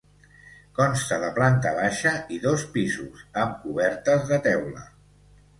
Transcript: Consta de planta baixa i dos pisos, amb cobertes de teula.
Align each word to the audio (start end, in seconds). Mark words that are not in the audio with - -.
Consta 0.79 1.19
de 1.23 1.27
planta 1.35 1.75
baixa 1.81 2.13
i 2.37 2.41
dos 2.47 2.65
pisos, 2.79 3.23
amb 3.43 3.63
cobertes 3.67 4.29
de 4.33 4.45
teula. 4.49 4.87